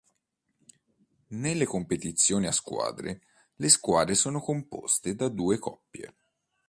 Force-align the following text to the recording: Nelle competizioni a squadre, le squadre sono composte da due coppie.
Nelle 1.27 1.65
competizioni 1.67 2.47
a 2.47 2.51
squadre, 2.51 3.21
le 3.57 3.69
squadre 3.69 4.15
sono 4.15 4.41
composte 4.41 5.13
da 5.13 5.27
due 5.29 5.59
coppie. 5.59 6.15